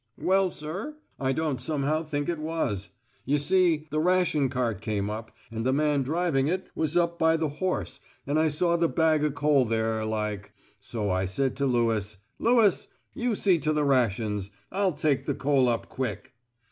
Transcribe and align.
"Well, 0.17 0.49
sir, 0.49 0.95
I 1.19 1.31
don't 1.31 1.61
somehow 1.61 2.01
think 2.01 2.27
it 2.27 2.39
was. 2.39 2.89
You 3.23 3.37
see, 3.37 3.85
the 3.91 3.99
ration 3.99 4.49
cart 4.49 4.81
came 4.81 5.11
up, 5.11 5.29
and 5.51 5.63
the 5.63 5.71
man 5.71 6.01
driving 6.01 6.47
it 6.47 6.69
was 6.73 6.97
up 6.97 7.19
by 7.19 7.37
the 7.37 7.49
horse 7.49 7.99
and 8.25 8.39
I 8.39 8.47
saw 8.47 8.77
the 8.77 8.89
bag 8.89 9.23
o' 9.23 9.29
coal 9.29 9.63
there, 9.63 10.03
like. 10.03 10.53
So 10.79 11.11
I 11.11 11.25
said 11.25 11.55
to 11.57 11.67
Lewis, 11.67 12.17
'Lewis, 12.39 12.87
you 13.13 13.35
see 13.35 13.59
to 13.59 13.71
the 13.71 13.85
rations. 13.85 14.49
I'll 14.71 14.93
take 14.93 15.27
the 15.27 15.35
coal 15.35 15.69
up 15.69 15.87
quick! 15.87 16.33